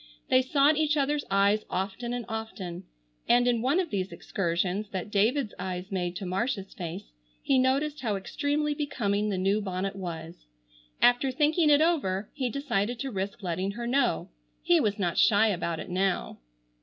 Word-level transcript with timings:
They 0.29 0.41
sought 0.41 0.77
each 0.77 0.97
other's 0.97 1.25
eyes 1.29 1.63
often 1.69 2.11
and 2.11 2.25
often, 2.27 2.85
and 3.29 3.47
in 3.47 3.61
one 3.61 3.79
of 3.79 3.91
these 3.91 4.11
excursions 4.11 4.89
that 4.89 5.11
David's 5.11 5.53
eyes 5.59 5.91
made 5.91 6.15
to 6.15 6.25
Marcia's 6.25 6.73
face 6.73 7.11
he 7.43 7.59
noticed 7.59 8.01
how 8.01 8.15
extremely 8.15 8.73
becoming 8.73 9.29
the 9.29 9.37
new 9.37 9.61
bonnet 9.61 9.95
was. 9.95 10.47
After 11.03 11.29
thinking 11.31 11.69
it 11.69 11.81
over 11.81 12.31
he 12.33 12.49
decided 12.49 12.97
to 13.01 13.11
risk 13.11 13.43
letting 13.43 13.73
her 13.73 13.85
know. 13.85 14.29
He 14.63 14.79
was 14.79 14.97
not 14.97 15.19
shy 15.19 15.49
about 15.49 15.79
it 15.79 15.91
now. 15.91 16.39